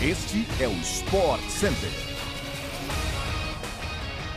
Este 0.00 0.46
é 0.60 0.68
o 0.68 0.72
Sport 0.74 1.42
Center. 1.48 1.90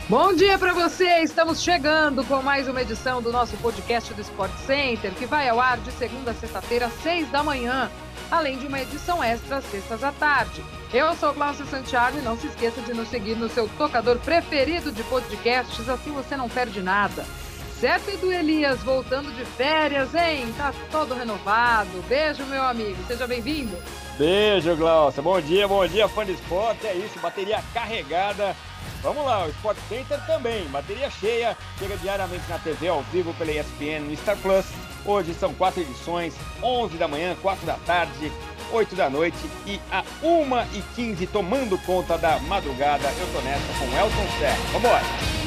Bom 0.08 0.34
dia 0.34 0.58
para 0.58 0.72
você! 0.72 1.20
Estamos 1.20 1.62
chegando 1.62 2.24
com 2.24 2.42
mais 2.42 2.66
uma 2.66 2.82
edição 2.82 3.22
do 3.22 3.30
nosso 3.30 3.56
podcast 3.58 4.12
do 4.12 4.20
Sport 4.22 4.50
Center, 4.66 5.12
que 5.12 5.24
vai 5.24 5.48
ao 5.48 5.60
ar 5.60 5.78
de 5.78 5.92
segunda 5.92 6.32
a 6.32 6.34
sexta-feira, 6.34 6.86
às 6.86 6.94
seis 6.94 7.30
da 7.30 7.44
manhã, 7.44 7.88
além 8.28 8.58
de 8.58 8.66
uma 8.66 8.80
edição 8.80 9.22
extra 9.22 9.58
às 9.58 9.64
sextas 9.66 10.02
à 10.02 10.10
tarde. 10.10 10.64
Eu 10.92 11.14
sou 11.14 11.32
Cláudio 11.32 11.64
Santiago 11.66 12.18
e 12.18 12.22
não 12.22 12.36
se 12.36 12.48
esqueça 12.48 12.82
de 12.82 12.92
nos 12.92 13.08
seguir 13.08 13.36
no 13.36 13.48
seu 13.48 13.68
tocador 13.78 14.18
preferido 14.18 14.90
de 14.90 15.04
podcasts, 15.04 15.88
assim 15.88 16.10
você 16.10 16.36
não 16.36 16.48
perde 16.48 16.82
nada. 16.82 17.24
Certo, 17.82 18.10
Edu 18.10 18.32
Elias, 18.32 18.80
voltando 18.84 19.34
de 19.34 19.44
férias, 19.44 20.14
hein? 20.14 20.54
Tá 20.56 20.72
todo 20.88 21.14
renovado. 21.14 21.90
Beijo, 22.08 22.46
meu 22.46 22.62
amigo. 22.62 22.96
Seja 23.08 23.26
bem-vindo. 23.26 23.76
Beijo, 24.16 24.76
Glaucia. 24.76 25.20
Bom 25.20 25.40
dia, 25.40 25.66
bom 25.66 25.84
dia, 25.88 26.06
fã 26.06 26.24
de 26.24 26.30
esporte. 26.30 26.86
É 26.86 26.94
isso, 26.94 27.18
bateria 27.18 27.60
carregada. 27.74 28.54
Vamos 29.02 29.24
lá, 29.24 29.46
o 29.46 29.48
Sport 29.48 29.76
Center 29.88 30.24
também, 30.26 30.64
bateria 30.68 31.10
cheia. 31.10 31.56
Chega 31.76 31.96
diariamente 31.96 32.48
na 32.48 32.56
TV, 32.60 32.86
ao 32.86 33.02
vivo 33.10 33.34
pela 33.34 33.50
ESPN 33.50 34.04
no 34.08 34.16
Star 34.16 34.36
Plus. 34.36 34.66
Hoje 35.04 35.34
são 35.34 35.52
quatro 35.52 35.80
edições, 35.80 36.34
11 36.62 36.96
da 36.96 37.08
manhã, 37.08 37.34
4 37.42 37.66
da 37.66 37.74
tarde, 37.84 38.30
8 38.70 38.94
da 38.94 39.10
noite 39.10 39.38
e 39.66 39.80
a 39.90 40.04
1 40.22 40.78
e 40.78 40.82
15 40.94 41.26
tomando 41.26 41.76
conta 41.78 42.16
da 42.16 42.38
madrugada. 42.38 43.08
Eu 43.18 43.26
tô 43.32 43.40
nessa 43.40 43.66
com 43.76 43.86
Elton 43.86 44.38
Serra. 44.38 44.72
Vambora! 44.72 45.41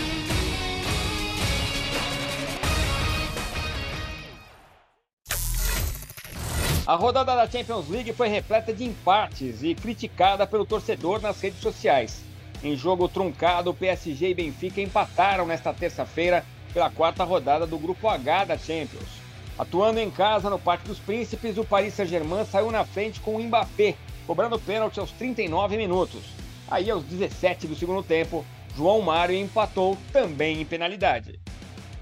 A 6.87 6.93
rodada 6.93 7.35
da 7.35 7.49
Champions 7.49 7.89
League 7.89 8.13
foi 8.13 8.27
repleta 8.27 8.71
de 8.71 8.83
empates 8.83 9.63
e 9.63 9.73
criticada 9.73 10.45
pelo 10.45 10.67
torcedor 10.67 11.19
nas 11.19 11.41
redes 11.41 11.59
sociais. 11.59 12.21
Em 12.63 12.75
jogo 12.75 13.07
truncado, 13.07 13.73
PSG 13.73 14.29
e 14.29 14.33
Benfica 14.35 14.79
empataram 14.79 15.47
nesta 15.47 15.73
terça-feira 15.73 16.45
pela 16.71 16.91
quarta 16.91 17.23
rodada 17.23 17.65
do 17.65 17.79
Grupo 17.79 18.07
H 18.07 18.45
da 18.45 18.57
Champions. 18.57 19.09
Atuando 19.57 19.99
em 19.99 20.11
casa 20.11 20.47
no 20.47 20.59
Parque 20.59 20.87
dos 20.87 20.99
Príncipes, 20.99 21.57
o 21.57 21.65
Paris 21.65 21.95
Saint-Germain 21.95 22.45
saiu 22.45 22.69
na 22.69 22.85
frente 22.85 23.19
com 23.19 23.35
o 23.35 23.43
Mbappé, 23.43 23.95
cobrando 24.27 24.59
pênalti 24.59 24.99
aos 24.99 25.09
39 25.09 25.77
minutos. 25.77 26.21
Aí, 26.67 26.91
aos 26.91 27.03
17 27.03 27.65
do 27.65 27.75
segundo 27.75 28.03
tempo, 28.03 28.45
João 28.75 29.01
Mário 29.01 29.35
empatou 29.35 29.97
também 30.13 30.61
em 30.61 30.65
penalidade. 30.65 31.39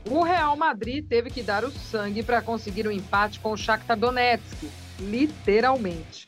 O 0.10 0.22
Real 0.22 0.56
Madrid 0.58 1.06
teve 1.08 1.30
que 1.30 1.42
dar 1.42 1.64
o 1.64 1.72
sangue 1.72 2.22
para 2.24 2.42
conseguir 2.42 2.86
o 2.86 2.90
um 2.90 2.92
empate 2.92 3.40
com 3.40 3.54
o 3.54 3.58
Shakhtar 3.58 3.98
Donetsk, 3.98 4.70
literalmente. 5.00 6.28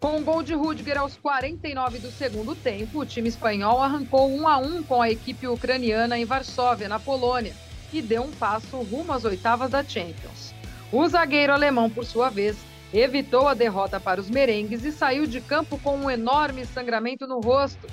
Com 0.00 0.18
o 0.18 0.24
gol 0.24 0.42
de 0.42 0.54
Rudiger 0.54 0.98
aos 0.98 1.16
49 1.16 2.00
do 2.00 2.10
segundo 2.10 2.56
tempo, 2.56 2.98
o 2.98 3.06
time 3.06 3.28
espanhol 3.28 3.80
arrancou 3.80 4.28
1 4.28 4.48
a 4.48 4.58
1 4.58 4.82
com 4.82 5.00
a 5.00 5.08
equipe 5.08 5.46
ucraniana 5.46 6.18
em 6.18 6.24
Varsóvia, 6.24 6.88
na 6.88 6.98
Polônia, 6.98 7.54
e 7.92 8.02
deu 8.02 8.22
um 8.24 8.32
passo 8.32 8.76
rumo 8.78 9.12
às 9.12 9.24
oitavas 9.24 9.70
da 9.70 9.84
Champions. 9.84 10.52
O 10.90 11.06
zagueiro 11.06 11.52
alemão, 11.52 11.88
por 11.88 12.04
sua 12.04 12.28
vez, 12.28 12.56
evitou 12.92 13.46
a 13.46 13.54
derrota 13.54 14.00
para 14.00 14.20
os 14.20 14.28
merengues 14.28 14.84
e 14.84 14.90
saiu 14.90 15.28
de 15.28 15.40
campo 15.40 15.78
com 15.78 15.96
um 15.96 16.10
enorme 16.10 16.66
sangramento 16.66 17.24
no 17.28 17.38
rosto, 17.38 17.86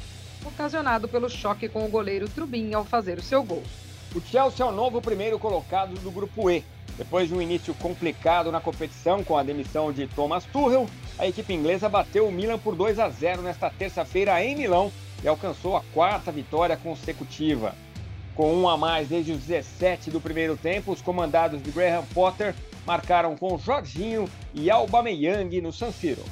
ocasionado 0.44 1.08
pelo 1.08 1.30
choque 1.30 1.70
com 1.70 1.86
o 1.86 1.90
goleiro 1.90 2.28
Trubin 2.28 2.74
ao 2.74 2.84
fazer 2.84 3.20
o 3.20 3.24
seu 3.24 3.44
gol. 3.44 3.64
O 4.16 4.20
Chelsea 4.20 4.66
é 4.66 4.68
o 4.68 4.72
novo 4.72 5.00
primeiro 5.00 5.38
colocado 5.38 5.94
do 6.00 6.10
grupo 6.10 6.50
E. 6.50 6.64
Depois 6.98 7.28
de 7.28 7.36
um 7.36 7.42
início 7.42 7.76
complicado 7.76 8.52
na 8.52 8.60
competição 8.60 9.24
com 9.24 9.38
a 9.38 9.44
demissão 9.44 9.92
de 9.94 10.08
Thomas 10.08 10.46
Tuchel, 10.46 10.88
a 11.20 11.28
equipe 11.28 11.54
inglesa 11.54 11.88
bateu 11.88 12.28
o 12.28 12.32
Milan 12.32 12.58
por 12.58 12.76
2 12.76 12.98
a 12.98 13.08
0 13.08 13.44
nesta 13.44 13.70
terça-feira 13.70 14.44
em 14.44 14.56
Milão 14.56 14.92
e 15.24 15.28
alcançou 15.28 15.78
a 15.78 15.84
quarta 15.94 16.32
vitória 16.32 16.76
consecutiva. 16.76 17.76
Com 18.34 18.56
um 18.56 18.68
a 18.68 18.76
mais 18.76 19.08
desde 19.08 19.32
os 19.32 19.44
17 19.44 20.10
do 20.10 20.20
primeiro 20.20 20.58
tempo, 20.58 20.92
os 20.92 21.02
comandados 21.02 21.62
de 21.62 21.70
Graham 21.70 22.04
Potter 22.12 22.56
marcaram 22.88 23.38
com 23.38 23.60
Jorginho 23.60 24.28
e 24.56 24.72
Aubameyang 24.72 25.62
no 25.62 25.72
San 25.72 25.92
Siro. 25.92 26.24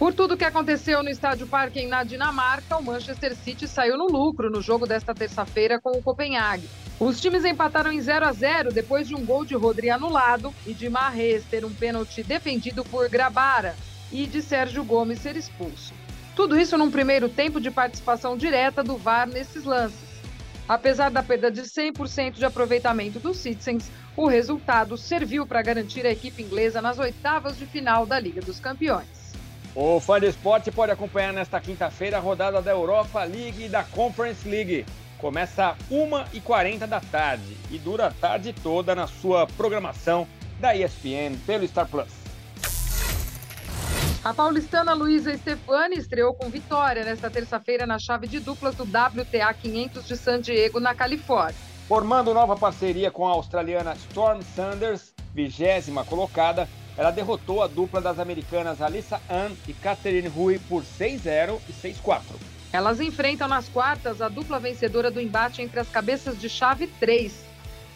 Por 0.00 0.12
tudo 0.12 0.36
que 0.36 0.44
aconteceu 0.44 1.00
no 1.02 1.10
Estádio 1.10 1.46
Parque 1.46 1.86
na 1.86 2.02
Dinamarca, 2.02 2.76
o 2.76 2.82
Manchester 2.82 3.36
City 3.36 3.68
saiu 3.68 3.96
no 3.96 4.08
lucro 4.08 4.50
no 4.50 4.60
jogo 4.60 4.84
desta 4.84 5.14
terça-feira 5.14 5.80
com 5.80 5.90
o 5.90 6.02
Copenhague. 6.02 6.68
Os 7.00 7.18
times 7.18 7.46
empataram 7.46 7.90
em 7.90 7.98
0 7.98 8.26
a 8.26 8.32
0 8.32 8.74
depois 8.74 9.08
de 9.08 9.14
um 9.14 9.24
gol 9.24 9.42
de 9.42 9.54
Rodri 9.54 9.88
anulado 9.88 10.54
e 10.66 10.74
de 10.74 10.90
Marres 10.90 11.42
ter 11.50 11.64
um 11.64 11.72
pênalti 11.72 12.22
defendido 12.22 12.84
por 12.84 13.08
Grabara 13.08 13.74
e 14.12 14.26
de 14.26 14.42
Sérgio 14.42 14.84
Gomes 14.84 15.18
ser 15.20 15.34
expulso. 15.34 15.94
Tudo 16.36 16.60
isso 16.60 16.76
num 16.76 16.90
primeiro 16.90 17.26
tempo 17.26 17.58
de 17.58 17.70
participação 17.70 18.36
direta 18.36 18.84
do 18.84 18.98
VAR 18.98 19.26
nesses 19.26 19.64
lances. 19.64 20.10
Apesar 20.68 21.10
da 21.10 21.22
perda 21.22 21.50
de 21.50 21.62
100% 21.62 22.32
de 22.32 22.44
aproveitamento 22.44 23.18
dos 23.18 23.38
Citizens, 23.38 23.90
o 24.14 24.26
resultado 24.26 24.98
serviu 24.98 25.46
para 25.46 25.62
garantir 25.62 26.04
a 26.04 26.12
equipe 26.12 26.42
inglesa 26.42 26.82
nas 26.82 26.98
oitavas 26.98 27.56
de 27.56 27.64
final 27.64 28.04
da 28.04 28.20
Liga 28.20 28.42
dos 28.42 28.60
Campeões. 28.60 29.08
O 29.74 29.98
fã 30.00 30.20
de 30.20 30.26
esporte 30.26 30.70
pode 30.70 30.92
acompanhar 30.92 31.32
nesta 31.32 31.58
quinta-feira 31.60 32.18
a 32.18 32.20
rodada 32.20 32.60
da 32.60 32.70
Europa 32.70 33.24
League 33.24 33.64
e 33.64 33.68
da 33.70 33.84
Conference 33.84 34.46
League. 34.46 34.84
Começa 35.20 35.76
1h40 35.90 36.86
da 36.86 36.98
tarde 36.98 37.56
e 37.70 37.78
dura 37.78 38.06
a 38.06 38.10
tarde 38.10 38.54
toda 38.54 38.94
na 38.94 39.06
sua 39.06 39.46
programação 39.46 40.26
da 40.58 40.74
ESPN 40.74 41.36
pelo 41.46 41.68
Star 41.68 41.86
Plus. 41.86 42.08
A 44.24 44.32
paulistana 44.32 44.94
Luísa 44.94 45.36
Stefani 45.36 45.96
estreou 45.96 46.32
com 46.34 46.48
vitória 46.48 47.04
nesta 47.04 47.30
terça-feira 47.30 47.86
na 47.86 47.98
chave 47.98 48.26
de 48.26 48.40
duplas 48.40 48.74
do 48.74 48.84
WTA 48.84 49.52
500 49.52 50.06
de 50.06 50.16
San 50.16 50.40
Diego, 50.40 50.80
na 50.80 50.94
Califórnia. 50.94 51.54
Formando 51.86 52.32
nova 52.32 52.56
parceria 52.56 53.10
com 53.10 53.26
a 53.26 53.32
australiana 53.32 53.94
Storm 53.94 54.42
Sanders, 54.54 55.12
vigésima 55.34 56.04
colocada, 56.04 56.68
ela 56.96 57.10
derrotou 57.10 57.62
a 57.62 57.66
dupla 57.66 58.00
das 58.00 58.18
americanas 58.18 58.80
Alissa 58.80 59.20
Ann 59.28 59.52
e 59.66 59.72
Catherine 59.72 60.28
Rui 60.28 60.58
por 60.68 60.82
6-0 60.82 61.58
e 61.68 61.72
6-4. 61.72 62.20
Elas 62.72 63.00
enfrentam 63.00 63.48
nas 63.48 63.68
quartas 63.68 64.22
a 64.22 64.28
dupla 64.28 64.60
vencedora 64.60 65.10
do 65.10 65.20
embate 65.20 65.60
entre 65.60 65.80
as 65.80 65.88
cabeças 65.88 66.38
de 66.40 66.48
chave 66.48 66.86
3, 66.86 67.32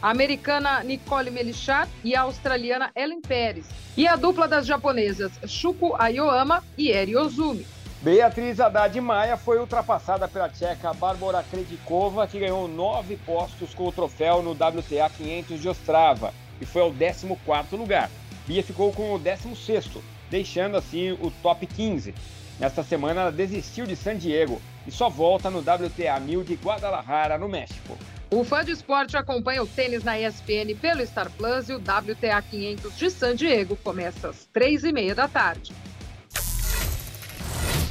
a 0.03 0.11
americana 0.11 0.83
Nicole 0.83 1.31
Melichat 1.31 1.89
e 2.03 2.17
a 2.17 2.23
australiana 2.23 2.91
Ellen 2.97 3.21
Pérez, 3.21 3.67
e 3.97 4.09
a 4.09 4.17
dupla 4.17 4.49
das 4.49 4.67
japonesas 4.67 5.33
Shuko 5.47 5.95
Ayoama 5.97 6.63
e 6.77 6.91
Eri 6.91 7.17
Ozumi. 7.17 7.65
Beatriz 8.03 8.61
Haddad 8.61 9.01
Maia 9.01 9.37
foi 9.37 9.59
ultrapassada 9.59 10.27
pela 10.27 10.49
tcheca 10.49 10.93
Bárbara 10.93 11.43
Kredikova, 11.49 12.27
que 12.27 12.41
ganhou 12.41 12.67
nove 12.67 13.17
postos 13.17 13.73
com 13.73 13.87
o 13.87 13.93
troféu 13.93 14.43
no 14.43 14.51
WTA 14.51 15.09
500 15.09 15.61
de 15.61 15.69
Ostrava 15.69 16.35
e 16.61 16.67
foi 16.67 16.83
ao 16.83 16.93
14º 16.93 17.79
lugar. 17.79 18.11
Bia 18.47 18.63
ficou 18.63 18.93
com 18.93 19.15
o 19.15 19.21
16º, 19.21 20.03
deixando 20.31 20.77
assim 20.77 21.13
o 21.13 21.31
top 21.43 21.67
15. 21.67 22.15
Nesta 22.61 22.83
semana, 22.83 23.23
ela 23.23 23.33
desistiu 23.33 23.87
de 23.87 23.97
San 23.97 24.17
Diego 24.17 24.61
e 24.87 24.91
só 24.91 25.09
volta 25.09 25.51
no 25.51 25.61
WTA 25.61 26.21
1000 26.21 26.45
de 26.45 26.55
Guadalajara, 26.55 27.39
no 27.39 27.49
México. 27.49 27.97
O 28.31 28.45
fã 28.45 28.65
de 28.65 28.73
esporte 28.73 29.17
acompanha 29.17 29.63
o 29.63 29.67
tênis 29.67 30.05
na 30.05 30.19
ESPN 30.19 30.75
pelo 30.81 31.07
Star 31.07 31.31
Plus 31.31 31.69
e 31.69 31.73
o 31.73 31.79
WTA 31.79 32.43
500 32.43 32.99
de 32.99 33.11
San 33.11 33.35
Diego 33.35 33.77
começa 33.77 34.29
às 34.29 34.45
três 34.53 34.85
e 34.85 34.93
meia 34.93 35.15
da 35.15 35.27
tarde. 35.27 35.73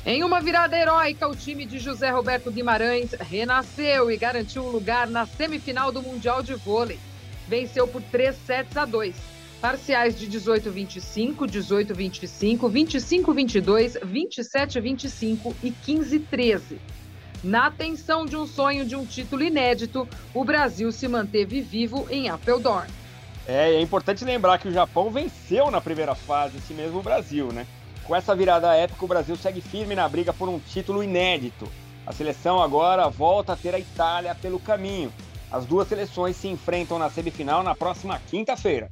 Em 0.05 0.23
uma 0.23 0.41
virada 0.41 0.77
heróica, 0.77 1.27
o 1.27 1.35
time 1.35 1.65
de 1.65 1.79
José 1.79 2.09
Roberto 2.09 2.51
Guimarães 2.51 3.13
renasceu 3.13 4.11
e 4.11 4.17
garantiu 4.17 4.65
um 4.65 4.69
lugar 4.69 5.07
na 5.07 5.25
semifinal 5.25 5.93
do 5.93 6.01
Mundial 6.01 6.43
de 6.43 6.53
Vôlei. 6.55 6.99
Venceu 7.47 7.87
por 7.87 8.01
3 8.01 8.35
sets 8.45 8.75
a 8.75 8.83
2 8.83 9.32
Parciais 9.63 10.19
de 10.19 10.27
18-25, 10.27 11.47
18-25, 11.47 12.69
25-22, 12.69 13.97
27-25 13.97 15.55
e 15.63 15.71
15-13. 15.71 16.79
Na 17.41 17.71
tensão 17.71 18.25
de 18.25 18.35
um 18.35 18.45
sonho 18.45 18.83
de 18.83 18.93
um 18.93 19.05
título 19.05 19.41
inédito, 19.41 20.05
o 20.33 20.43
Brasil 20.43 20.91
se 20.91 21.07
manteve 21.07 21.61
vivo 21.61 22.05
em 22.11 22.27
Apeldoorn. 22.27 22.91
É, 23.47 23.75
é 23.75 23.79
importante 23.79 24.25
lembrar 24.25 24.57
que 24.57 24.67
o 24.67 24.73
Japão 24.73 25.09
venceu 25.09 25.71
na 25.71 25.79
primeira 25.79 26.13
fase 26.13 26.57
esse 26.57 26.73
mesmo 26.73 27.01
Brasil, 27.01 27.53
né? 27.53 27.65
Com 28.03 28.13
essa 28.13 28.35
virada 28.35 28.75
épica, 28.75 29.05
o 29.05 29.07
Brasil 29.07 29.37
segue 29.37 29.61
firme 29.61 29.95
na 29.95 30.09
briga 30.09 30.33
por 30.33 30.49
um 30.49 30.59
título 30.59 31.01
inédito. 31.01 31.71
A 32.05 32.11
seleção 32.11 32.61
agora 32.61 33.07
volta 33.07 33.53
a 33.53 33.55
ter 33.55 33.73
a 33.73 33.79
Itália 33.79 34.35
pelo 34.35 34.59
caminho. 34.59 35.09
As 35.49 35.65
duas 35.65 35.87
seleções 35.87 36.35
se 36.35 36.49
enfrentam 36.49 36.99
na 36.99 37.09
semifinal 37.09 37.63
na 37.63 37.73
próxima 37.73 38.19
quinta-feira. 38.29 38.91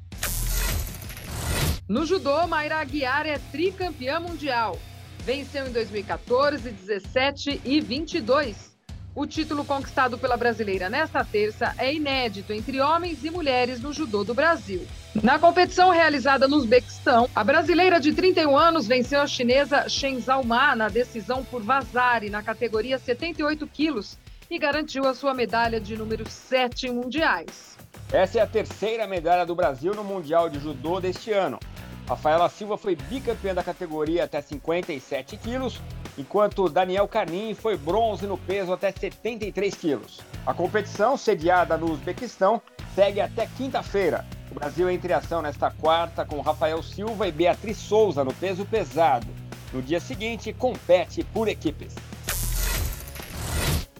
No 1.88 2.06
judô, 2.06 2.48
Mayra 2.48 2.78
Aguiar 2.78 3.26
é 3.26 3.38
tricampeã 3.38 4.20
mundial. 4.20 4.80
Venceu 5.20 5.68
em 5.68 5.72
2014, 5.72 6.72
17 6.72 7.62
e 7.66 7.82
22. 7.82 8.72
O 9.14 9.28
título 9.28 9.66
conquistado 9.66 10.18
pela 10.18 10.38
brasileira 10.38 10.90
nesta 10.90 11.24
terça 11.26 11.76
é 11.78 11.94
inédito 11.94 12.54
entre 12.54 12.80
homens 12.80 13.26
e 13.26 13.30
mulheres 13.30 13.82
no 13.82 13.92
judô 13.92 14.24
do 14.24 14.34
Brasil. 14.34 14.88
Na 15.22 15.38
competição 15.38 15.90
realizada 15.90 16.48
no 16.48 16.56
Uzbequistão, 16.56 17.30
a 17.36 17.44
brasileira 17.44 18.00
de 18.00 18.14
31 18.14 18.58
anos 18.58 18.88
venceu 18.88 19.20
a 19.20 19.28
chinesa 19.28 19.90
Shen 19.90 20.22
Zhaoma 20.22 20.76
na 20.78 20.88
decisão 20.88 21.44
por 21.44 21.62
vazare 21.62 22.30
na 22.30 22.42
categoria 22.42 22.98
78 22.98 23.68
quilos 23.68 24.18
e 24.50 24.58
garantiu 24.58 25.06
a 25.06 25.14
sua 25.14 25.34
medalha 25.34 25.80
de 25.80 25.98
número 25.98 26.30
7 26.30 26.88
em 26.88 26.94
mundiais. 26.94 27.78
Essa 28.12 28.40
é 28.40 28.42
a 28.42 28.48
terceira 28.48 29.08
medalha 29.08 29.46
do 29.46 29.56
Brasil 29.56 29.96
no 29.96 30.04
Mundial 30.04 30.50
de 30.50 30.60
Judô 30.60 31.00
deste 31.00 31.32
ano. 31.32 31.58
Rafaela 32.06 32.50
Silva 32.50 32.78
foi 32.78 32.94
bicampeã 32.94 33.56
da 33.56 33.64
categoria 33.64 34.26
até 34.26 34.42
57 34.42 35.38
quilos, 35.38 35.80
enquanto 36.18 36.68
Daniel 36.68 37.08
Carnin 37.08 37.54
foi 37.54 37.78
bronze 37.78 38.28
no 38.28 38.38
peso 38.38 38.74
até 38.74 38.92
73 38.92 39.74
quilos. 39.76 40.20
A 40.46 40.54
competição, 40.54 41.16
sediada 41.16 41.78
no 41.78 41.90
Uzbequistão, 41.90 42.62
segue 42.94 43.22
até 43.22 43.48
quinta-feira. 43.48 44.26
O 44.52 44.56
Brasil 44.56 44.90
entra 44.90 45.14
em 45.14 45.16
ação 45.16 45.42
nesta 45.42 45.72
quarta 45.72 46.26
com 46.26 46.42
Rafael 46.42 46.84
Silva 46.84 47.30
e 47.30 47.32
Beatriz 47.32 47.78
Souza 47.78 48.26
no 48.26 48.34
peso 48.34 48.66
pesado. 48.66 49.28
No 49.72 49.82
dia 49.82 50.02
seguinte, 50.02 50.52
compete 50.52 51.24
por 51.24 51.48
equipes. 51.48 51.96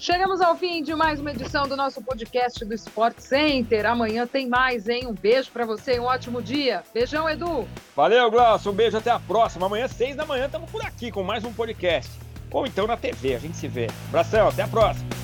Chegamos 0.02 0.42
ao 0.42 0.56
fim 0.56 0.82
de 0.82 0.96
mais 0.96 1.20
uma 1.20 1.30
edição 1.30 1.68
do 1.68 1.78
nosso 1.78 2.02
podcast 2.02 2.66
do 2.66 2.74
Sport 2.74 3.20
Center. 3.20 3.86
Amanhã 3.86 4.26
tem 4.26 4.50
mais, 4.50 4.90
hein? 4.90 5.06
Um 5.06 5.14
beijo 5.14 5.52
para 5.52 5.64
você 5.64 6.00
um 6.00 6.06
ótimo 6.06 6.42
dia. 6.42 6.82
Beijão, 6.92 7.30
Edu. 7.30 7.68
Valeu, 7.96 8.32
Glaucio. 8.32 8.72
Um 8.72 8.74
beijo, 8.74 8.98
até 8.98 9.12
a 9.12 9.20
próxima. 9.20 9.68
Amanhã, 9.68 9.88
seis 9.88 10.16
da 10.16 10.26
manhã, 10.26 10.48
estamos 10.48 10.72
por 10.72 10.84
aqui 10.84 11.12
com 11.12 11.22
mais 11.22 11.46
um 11.46 11.54
podcast. 11.54 12.12
Ou 12.50 12.66
então 12.66 12.88
na 12.88 12.98
TV, 12.98 13.36
a 13.36 13.40
gente 13.40 13.56
se 13.56 13.68
vê. 13.68 13.90
Abração, 14.10 14.48
até 14.48 14.64
a 14.64 14.68
próxima. 14.68 15.21